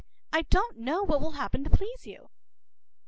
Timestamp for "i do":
0.33-0.57